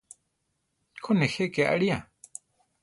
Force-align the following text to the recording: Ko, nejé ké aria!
Ko, 1.03 1.19
nejé 1.21 1.49
ké 1.57 1.69
aria! 1.77 2.01